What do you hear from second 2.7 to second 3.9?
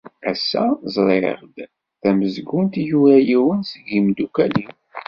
i yura yiwen seg